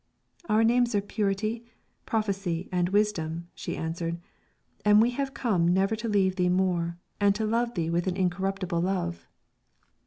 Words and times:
"Our 0.49 0.63
names 0.63 0.95
are 0.95 1.01
Purity, 1.01 1.63
Prophecy, 2.07 2.67
and 2.71 2.89
Wisdom," 2.89 3.49
she 3.53 3.77
answered, 3.77 4.17
"and 4.83 4.99
we 4.99 5.11
have 5.11 5.35
come 5.35 5.67
never 5.67 5.95
to 5.97 6.09
leave 6.09 6.37
thee 6.37 6.49
more, 6.49 6.97
and 7.19 7.35
to 7.35 7.45
love 7.45 7.75
thee 7.75 7.91
with 7.91 8.07
an 8.07 8.17
incorruptible 8.17 8.81
love." 8.81 9.27